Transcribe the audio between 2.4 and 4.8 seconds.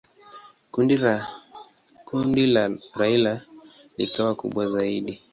la Raila likawa kubwa